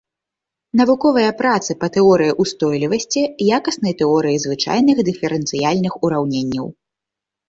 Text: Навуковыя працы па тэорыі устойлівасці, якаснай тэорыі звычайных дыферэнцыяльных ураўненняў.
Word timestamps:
Навуковыя 0.79 1.33
працы 1.41 1.73
па 1.83 1.87
тэорыі 1.97 2.33
устойлівасці, 2.43 3.21
якаснай 3.57 3.93
тэорыі 3.99 4.39
звычайных 4.47 4.97
дыферэнцыяльных 5.11 5.93
ураўненняў. 6.09 6.65